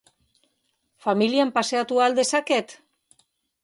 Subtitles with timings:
[1.05, 2.79] Familian paseatu al dezaket?